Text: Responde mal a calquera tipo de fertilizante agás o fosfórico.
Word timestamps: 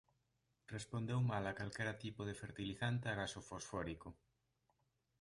Responde 0.75 1.13
mal 1.29 1.43
a 1.51 1.57
calquera 1.59 1.93
tipo 2.03 2.21
de 2.25 2.37
fertilizante 2.41 3.05
agás 3.09 3.33
o 3.39 3.41
fosfórico. 3.49 4.09